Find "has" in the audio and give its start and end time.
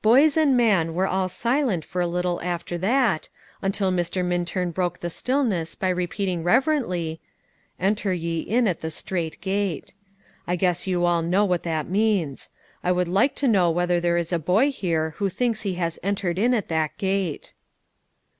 15.74-15.98